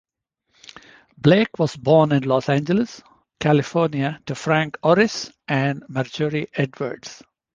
[1.15, 3.03] Blake was born in Los Angeles,
[3.39, 7.21] California to Frank Orris and Marjorie Edwards.